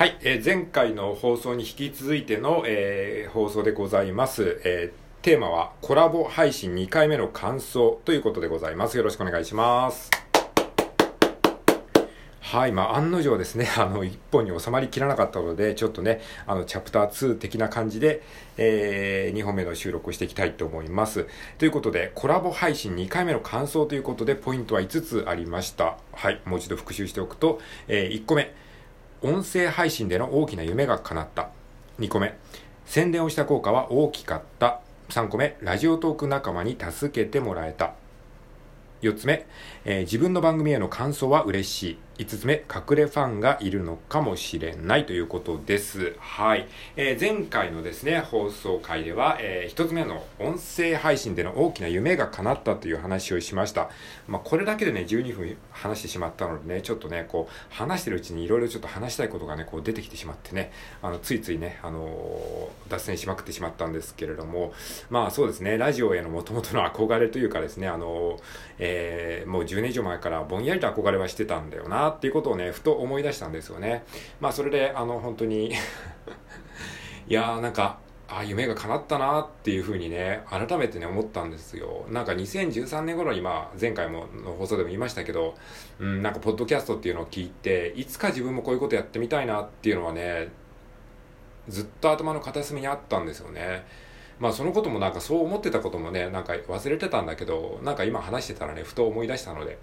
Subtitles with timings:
[0.00, 4.58] はい、えー前回の放送に引き続いての、えー放送でございます。
[4.64, 8.96] えーテーマはコラボ配信2回目の感想ということでございます。
[8.96, 10.08] よろしくお願いします。
[12.40, 18.22] はい、まあ、案の定ですね、 あの、一本に収まりきらなかったので、ちょっとね、あの、チャプター2的な感じで、
[18.56, 21.26] えー、2本目の収録をしていきたいと思います。
[21.58, 25.98] ということで、コラボ配信2回目の感想ということで、ポイントは5つありました。
[26.14, 28.54] はい、もう一度復習しておくと、えー1個目、
[29.22, 31.50] 音声配信での大きな夢が叶った。
[31.98, 32.38] 2個目、
[32.86, 34.80] 宣伝をした効果は大きかった。
[35.10, 37.92] 3個目、ラジオトーク仲間に助けてもらえた。
[39.02, 39.46] 4つ目、
[39.84, 41.98] えー自分の番組への感想は嬉しい。
[42.20, 46.14] 5つ目、隠れファンがいるのかもしれないということです。
[46.18, 46.68] はい。
[46.94, 53.88] えー前回のですね、放送回では、え1つ目の音声配信での大きな夢が叶ったという話をしました。
[54.28, 64.74] まあ、これだけでね、12分話してしまったのでね、ちょっとね、こう、話してるうちにいろいろちょっと話したいことがね、こう出てきてしまってね、あの、ついついね、あのー脱線しまくってしまったんですけれども、
[65.10, 68.40] まあそうですね、ラジオへの元々の憧れというかですね、あのー
[68.80, 74.04] えーもう10年以上前からぼんやりと憧れはしてたんだよなっていうことをね、ふと思い出したんですよね。
[74.40, 75.72] まあそれで、あの、本当に
[77.28, 77.98] いやーなんか、
[78.32, 82.06] あ夢が叶ったなっていうふうにね、改めてね、思ったんですよ。
[82.08, 85.56] なんか2013年頃に、まあ、前回もの放送でも言いましたけど、
[85.98, 90.48] うん、なんか、ポッドキャストっていうのを聞いて、いつか自分もこういうことやってみたいなっていうのはね、
[91.68, 93.84] ずっと頭の片隅にあったんですよね。
[94.38, 99.78] まあそのこともなんかそう思ってたこともね、なんか忘れてたんだけど、なんか今話してたらね、ふと思い出したので、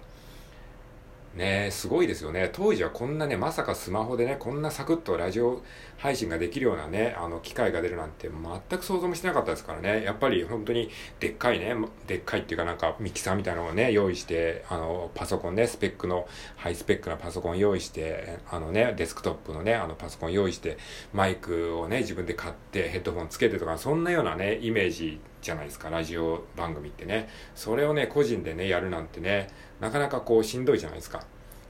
[1.38, 2.50] ね、すごいですよね。
[2.52, 5.62] 当時はこんなね、まさかスマホでね、こんなサクッとラジオ
[5.96, 10.02] 配信ができるようなね、あの、機会が出るなんて全く想像もしてなかったですからね。
[10.02, 11.74] やっぱり本当にでっかいね、
[12.08, 20.76] でっかいっていうかなんかミキサーみたいなのをね、用意して、あの、パソコンね、スペックの、ハイスペックなパソコン用意して、あのね、デスクトップのね、あのパソコン用意して、
[21.12, 27.28] マイクをね、自分で買って、ヘッドホンつけてとか、そんなようなね、イメージじゃないですか、ラジオ番組ってね。
[27.54, 29.48] それをね、個人でね、やるなんてね、
[29.80, 31.24] なかなかこう、しんどいじゃないですか。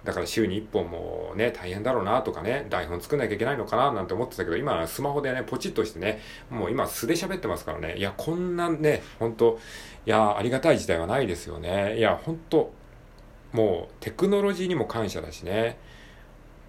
[0.05, 6.21] だから週に1本もね、大変だろうなとかね、台本作んなきゃいけないのかななんて思ってたけど、今スマホでね、ポチッとしてね、
[6.51, 9.59] もう今素で喋ってますからね、いや、こんなね、本当
[10.07, 11.99] いや、ありがたい時代はないですよね。
[11.99, 12.73] いや、本当
[13.53, 15.79] もうテクノロジーにも感謝だしね。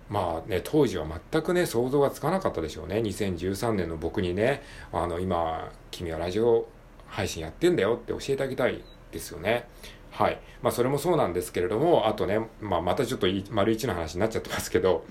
[0.09, 2.95] まあね、当時は全くね、想像がつかなかったでしょうね。
[2.97, 6.67] 2013年の僕にね、あの、今、君はラジオ
[7.09, 9.67] 配信やってんだよって教えてあげたいですよね。
[10.11, 10.39] はい。
[10.61, 15.05] まあ、それもそうなんですけれども、あとね、まあ、またちょっと丸一の話になっちゃってますけど、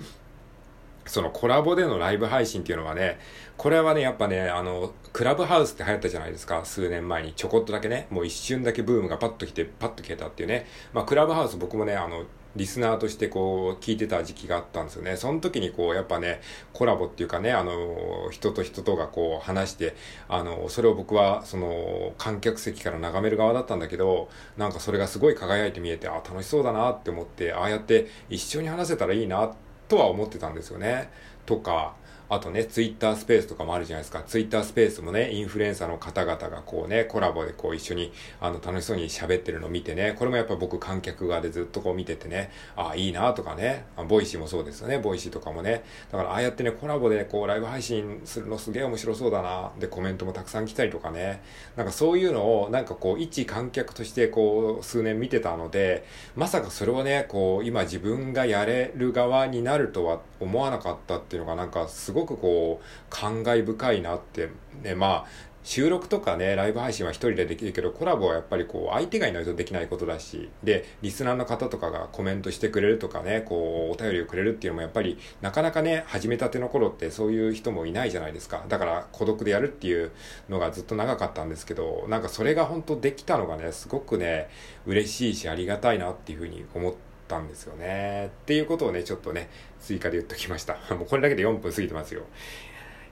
[1.06, 3.18] そのコラボでのライブ配信っていうのはね、
[3.56, 7.32] これはね、やっぱね、あの、クラブハウスって流行ったじゃないですか、数年前に。
[7.32, 10.66] ちょこっとだけね、もう一瞬だけブームがパッと来て、パッと消えたっていうね。
[10.92, 12.24] まあ、クラブハウス僕もね、あの、
[12.56, 15.16] リスナーとしてこう、聞いてた時期があったんですよね。
[15.16, 16.40] その時にこう、やっぱね、
[16.72, 19.94] コラボっていうかね、あの、人と人とがこう、話して、
[20.28, 29.54] あの、それを僕は、その、観客席から眺める側だったんだけど、なんかそれがすごい輝いて見えて、あ、楽しそうだなって思って、ああやって一緒に話せたらいいな、
[29.88, 31.10] とは思ってたんですよね。
[31.46, 31.94] とか、
[32.30, 34.22] あとね、ツイッタースペースとかもあるじゃないですか。
[34.22, 45.82] ツイッタースペースもね、インフルエンサーの方々がこうね、コラボでこう一緒に、あの、楽しそうに喋ってるのを見てね、これもやっぱ僕観客側でずっとこう見ててね、ああ、いいなとかね、ボイシーもそうですよね、ボイシーとかもね。
[46.12, 49.72] だからああやってね、コラボでこうライブ配信するのすげえ面白そうだな。
[49.78, 51.40] で、コメントもたくさん来たりとかね。
[51.76, 56.04] なんかそういうのを、なんかこう、一観客としてこう、数年見てたので、
[56.36, 64.50] まさかそれをね、こう、今自分がやれる側になるとは思わなかったっていうのがなんかすごくこう、感慨深いなって、
[64.82, 65.26] ね、まあ、
[65.68, 78.64] 収録とかね、ライブ配信は一人でできるけど、コラボはやっぱりこう、相手がいないとできないことだし、で、リスナーの方とかがコメントしてくれるとかね、こう、お便りをくれるっていうのもやっぱり、なかなかね、始めたての頃ってそういう人もいないじゃないですか。
[78.68, 80.10] だから、孤独でやるっていう
[80.48, 84.48] のがずっと長かったんですけど、なんかそれが本当できたのがね、すごくね、
[84.86, 88.26] 嬉しいし、ありがたいなっていうふうに思って、たんですよね。
[88.26, 89.48] っていうことをね、ちょっとね、
[89.80, 90.76] 追加で言っときました。
[90.96, 92.22] もうこれだけで4分過ぎてますよ。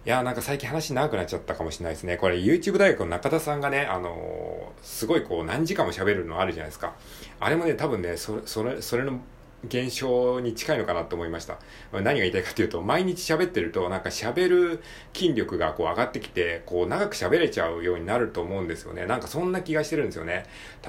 [0.04, 2.16] いやーなんか最近話長くなっちゃったかもしれないですね。
[2.16, 6.94] これ YouTube 大学の中田さんがね、あのーすごいこう何時間も喋るのあるじゃないですか。
[7.40, 9.20] あれもね、多分ね、そそれ、それの
[9.66, 11.58] 現象に近いのかなと思いました。
[11.92, 14.82] 何が言いたいかというと、毎日喋ってると、なんか喋る
[15.14, 19.06] 筋力がこう上がってきて、こう長く喋れちゃうようになると思うんですよね。
[19.06, 20.44] なんかそんな気がしてるんですよね。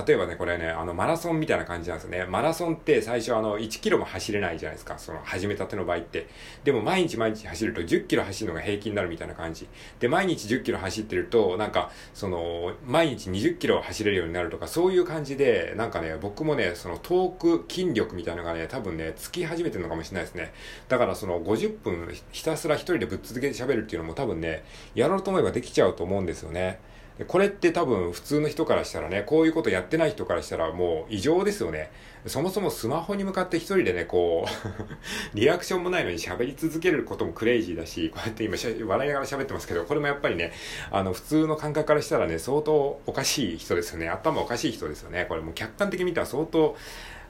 [0.07, 2.25] 例えばね、これね、あのマラソンみたいな感じなんですよね。
[2.25, 4.97] マラソンって最初あの1キロも走れないじゃないですか。
[4.97, 6.27] その始めたての場合って。
[6.63, 9.67] でも毎日毎日走ると10キロ走るのが平均になるみたいな感じ。
[9.99, 20.53] で、毎日10キロ走ってると、なんか、その、毎日20キロ走れるようになるとか、そういう感じで、なんかね、僕もね、そのトーク筋力みたいなのがね、多分ね、つき始めてるのかもしれないですね。
[20.87, 24.63] だからその50分ひたすら一人でぶっ続けて喋るっていうのも多分ね、
[24.95, 26.79] やろうと思えばできちゃうと思うんですよね。
[27.25, 31.89] これって多分普通の人からしたらね、こういうことやってない人からしたらもう異常ですよね。
[32.27, 34.77] そもそもスマホに向かって一人でね、こう
[35.33, 40.51] リアクションもないのに喋り続けることもクレイジーだし、こうやって今笑いながら喋ってますけど、これもやっぱりね、
[40.91, 44.09] あの普通の感覚からしたらね、相当おかしい人ですよね。
[44.09, 45.25] 頭おかしい人ですよね。
[45.27, 46.75] これもう客観的に見たら相当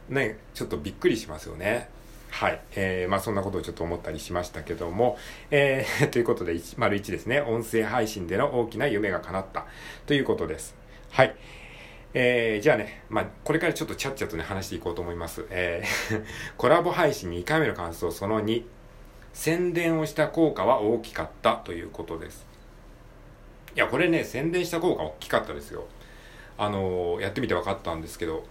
[0.09, 1.89] ね、ちょっとびっくりしますよね。
[2.30, 2.62] はい。
[2.75, 5.18] えー、まあそんなことをちょっと思ったりしましたけども、
[5.51, 9.65] えー、 ということで、1、丸1ですね、音声配信での大きな夢が叶った
[10.06, 10.75] ということです。
[11.09, 11.36] はい。
[12.13, 15.45] えー、じゃあね、まあ、これからちょっとちゃっちゃとね、話していこうと思います。
[15.50, 16.24] えー、
[16.57, 18.63] コラボ配信2回目の感想その2、
[19.33, 22.45] 宣伝をした効果は大きかったということです。
[23.75, 25.86] いや、これね、宣伝した効果大きかったですよ。
[26.57, 28.45] あのー、やってみて分かったんですけど、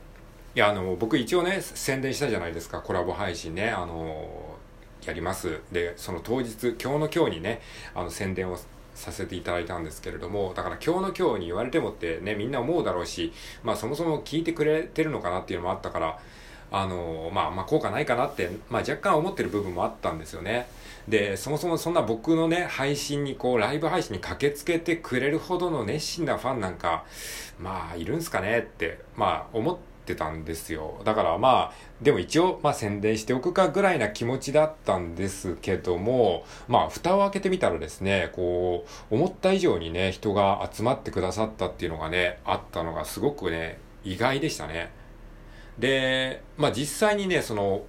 [0.56, 4.56] いや、あの、僕一応ね、宣伝したじゃないですか、コラボ配信ね、あの、
[5.04, 5.60] やります。
[5.70, 7.60] で、その当日、今日の今日にね、
[7.94, 8.56] あの、宣伝を
[8.94, 16.18] させていただいたんですけれども、だから今日の今日に言われてもってね、みんな思うだろうし、まあそもそも聞いてくれてるのかなっていうのもあったから、
[16.72, 20.68] あのまあ、まあ、効果ないかなって、まあ、若干思ってる部分もあったんですよね。
[21.06, 27.04] で、そもそもそんな僕のね、配信に、こう、ライブ配信に駆けつけてくれるほどの熱心なファンなんか、
[27.60, 31.02] まあ、いるんすかねって、まあ、思って、ってたんですよ。
[31.04, 44.92] だからまあ、でも一応、まあ宣伝しておくかぐらいな気持ちだったんですけども、まあ蓋を開けてみたらですね、こう、思った以上にね、人が集まってくださったっていうのがね、あったのがすごくね、意外でしたね。
[45.78, 47.82] で、まあ実際にね、その、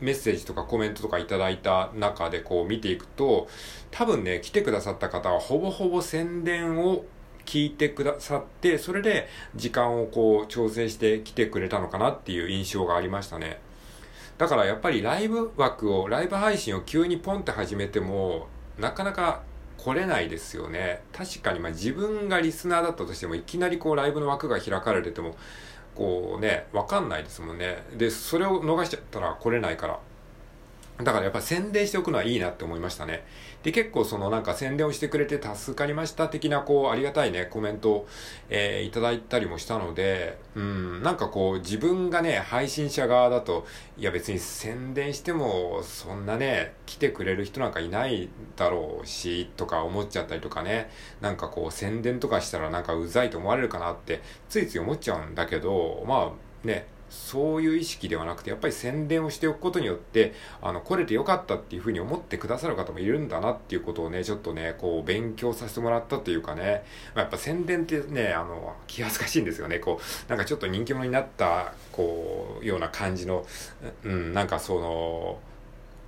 [0.00, 3.48] メッセージとかコメントとかいただいた中でこう見ていくと、
[3.92, 7.04] 多分ね、来てくださった方はほぼほぼ宣伝を
[7.44, 13.60] 聞いてくださって、それで時間をこう調整してきてくれたのかなっていう印象がありましたね。
[14.38, 18.48] だからやっぱりライブ枠を、ライブ配信を急にポンって始めても、
[18.78, 19.42] なかなか
[19.78, 21.02] 来れないですよね。
[21.12, 25.36] 確かにまあ自分がリスナーだったとしても、いきなりこうライブの枠が開かれてても、
[25.94, 27.84] こうね、わかんないですもんね。
[27.96, 30.00] で、それを逃しちゃったら来れないから。
[30.98, 33.24] だからやっぱ宣伝しておくのはいいなって思いましたね。
[33.64, 38.08] で、結構そのなんか宣伝をしてくれて助かりました的なこうありがたいね、コメントを、
[38.48, 56.32] えー、いただいたりもしたので、うん、なんかこう自分がね、配信者側だと、いや別に宣伝してもそんなね、来てくれる人なんかいないだろうし、とか思っちゃったりとかね、なんかこう宣伝とかしたらなんかうざいと思われるかなってついつい思っちゃうんだけど、ま
[56.64, 66.84] あね、そういう意識ではなくて、やっぱり宣伝をしておくことによって、あの、来れてよかったっていうふうに思ってくださる方もいるんだなっていうことをね、ちょっとね、こう、勉強させてもらったというかね、
[67.14, 69.78] まあ、やっぱ宣伝ってね、あの、気恥ずかしいんですよね。
[69.78, 73.46] こう、なんかちょっと人気者になった、こう、ような感じの、
[74.02, 75.38] うん、なんかその、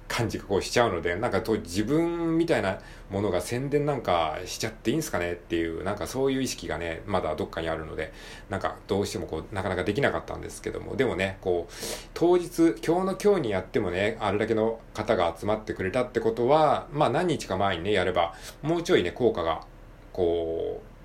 [0.08, 2.78] 感じがこうしちゃうので、なんかと自分みたいな
[3.10, 8.12] ものが宣伝なんかしちゃっていいんすかねっていう、なんかそういう意識がね、まだどっかにあるので、
[8.48, 11.72] なんかどうしてもこう、なかなかできなかったんですけども、でもね、こう、
[12.14, 19.62] 当日、今日の今日にやってもね、あれだけの方が集まってくれたってことは、まあ何日か前にね、やれば、もうちょいね、効果が、
[20.12, 20.95] こう、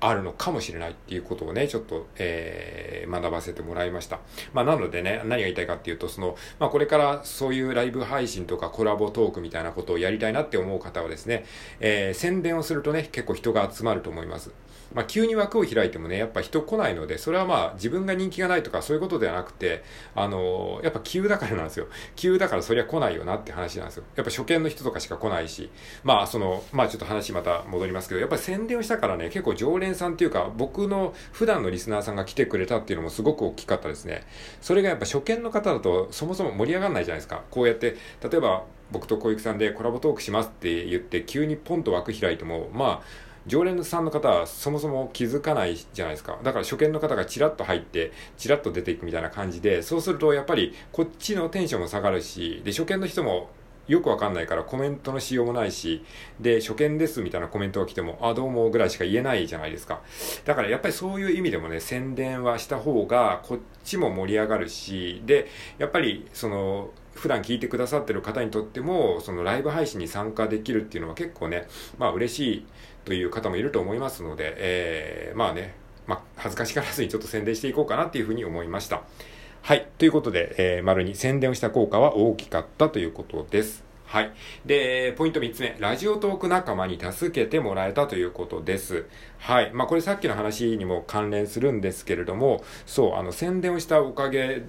[0.00, 4.20] あるのかもしれないっていうことをね、ちょっと、えー、学ばせてもらいました。
[4.52, 11.44] まあ、なのでね、何が言いたいかっていうと、その、まあ、これからそういうライブ配信とかコラボトークみたいなことをやりたいなって思う方はですね、
[11.80, 14.52] えー、宣伝をするとね、結構人が集まると思います。
[14.94, 19.82] まあ、急に枠を開いてもね、やっぱ人来ないので、それはまあ、自分が人気がないとかそういうことではなくて、
[20.14, 21.86] あのー、やっぱ急だからなんですよ。
[22.14, 24.04] 急だからそりゃ来ないよなって話なんですよ。
[24.14, 25.70] やっぱ初見の人とかしか来ないし、
[26.04, 34.24] まあ、その、まあ、ちょっと話また戻りますけど、やっぱ宣伝をしたからね、結構常連さんっていうか、僕の普段のリスナーさんが来てくれたっていうのもすごく大きかったですね。
[34.60, 37.42] それがやっぱ初見の方だと、そもそも盛り上がらないじゃないですか。
[37.50, 46.38] こうやって、例えば、僕と小雪さんでコラボトークしますって言って、急にポンと枠開いても、まあ、常連さんの方はそもそも気づかないじゃないですか。
[46.42, 53.50] だから初見の方がチラッと入って、チラッと出ていくみたいな感じで、そうするとやっぱりこっちのテンションも下がるし、で、初見の人も
[53.88, 56.04] よくわかんないからコメントのしようもないし、
[56.40, 60.00] で、初見ですみたいなコメントが来ても、あ、どうもぐらいしか言えないじゃないですか。
[60.44, 65.46] だからやっぱりそういう意味でもね、宣伝はした方がこっちも盛り上がるし、で、
[65.78, 71.66] やっぱりその、普段聞いてくださってる方にとっても、そのライブ配信に参加できるっていうのは結構ね、
[71.98, 72.66] まあ嬉しい
[73.04, 75.74] という方もいると思いますので、えー、まあね、
[76.06, 79.02] まあ、恥ずかしがらずにちょっと宣伝していこうかなっていうふうに思いました。
[79.62, 79.88] はい。
[79.98, 83.84] ということで、えー、丸に宣伝をした効果は大きかったということです。
[84.06, 84.32] はい。
[84.64, 85.76] で、ポイント3つ目。
[85.80, 89.06] ラジオトーク仲間に助けてもらえたということです。
[89.38, 89.72] はい。
[89.72, 94.62] まあ、これさっきの話にも関連するんですけれども、そう、あの、宣伝をしたおかげ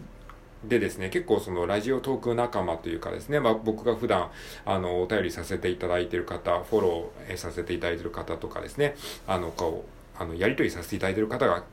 [0.64, 4.32] でですね、結構そのラジオトーク仲間というかですね、まあ僕が普段、
[4.66, 8.96] あの、お便りさせていただいている方、フォローさせていただいている方とかですね、
[9.28, 9.86] あの、こ
[10.18, 11.64] う、あの、やり取りさせていただいている方が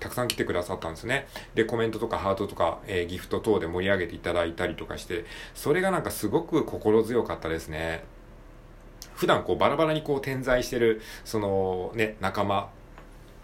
[0.00, 1.26] たくさん来てくださったんですね。
[1.54, 8.04] で、コメントとかハートとか、えー、ギフト等で盛り上げていただいたりとかして、それがなんかすごく心強かったですね。
[9.14, 12.68] 普段こうバラバラにこう点在してる、そのね、仲間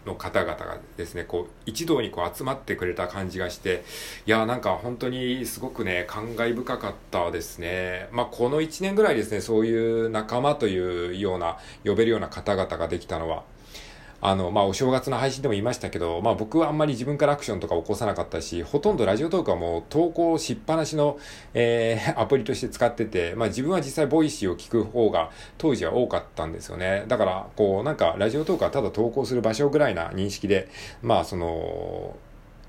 [0.05, 3.83] の方々がですね、こう、一堂にこう集まってくれた感じがして、
[4.25, 8.07] いや、なんか本当にすごくね、感慨深かったですね。
[8.11, 13.43] まあ、この1年ぐらいですね、そういう仲間というような、呼べるような方々ができたのは、
[14.21, 21.17] あの、まあ、お正月の配信でも言いましたけど、まあ、僕はあんまり自分からアクションとか起こさなかったし、ほとんどラジオトークはもう投稿しっぱなしの、
[21.55, 27.05] えー、 アプリとして使ってて、まあ、自分は実際ボイシーを聞く方が当時は多かったんですよね。
[27.07, 30.69] だから、こう、なんか、ラジオトークはただ投稿する場所ぐらいな認識で、
[31.01, 32.15] まあ、その、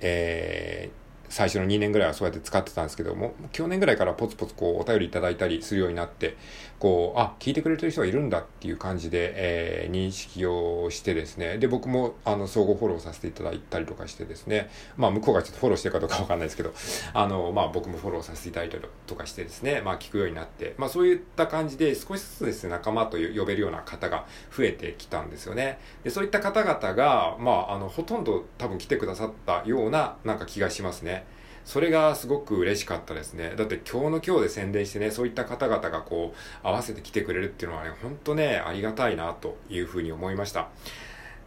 [0.00, 6.36] えー、最初の2年ぐらいはそうやって使ってたんですけども、去年ぐらいからポツポツこうお便りいただいたりするようになって、
[6.82, 16.74] こう、あ、聞いてくれてる人がいるんだっていう感じで、えー、認識をしてですね、で、僕もあの、相互フォローさせていただいたりとかしてですね、まあ向こうがちょっとフォローしてるかどうかわかんないですけど、
[17.14, 25.78] あの、まあ僕もフォローさせていただいたりとかしてですね、まあ聞くようになって、まあそういった感じで少しずつですね、仲間と呼べるような方が増えてきたんですよね。
[26.02, 31.26] で、そういった方々が、まああの、ほとんど多分来てくださったようななんか気がしますね。
[31.64, 33.54] それがすごく嬉しかったですね。
[33.56, 40.68] だって今日の今日で宣伝してね、そういった方々がこう、合わせて来てくれるっていうのはね、ほんとね、ありがたいなというふうに思いました。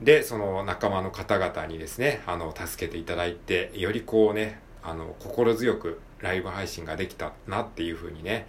[0.01, 8.47] で、その仲間の方々にですね、あの、助けていただいて、よりこうね、あの、心強くライブ配信ができたなっていうふうにね、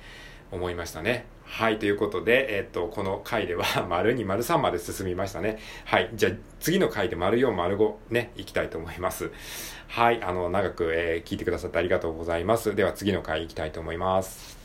[0.51, 1.27] 思いましたね。
[1.45, 5.59] はい、ということで、えっと、この回では、 丸2、丸3まで進みましたね。
[5.85, 9.31] はい、じゃあ、次の回で丸4、丸5ね、いきたいと思います。
[9.89, 12.75] はい、あの、長く、えー、聞いてくださってありがとうございます。
[12.75, 14.56] では、次の回いきたいと思います。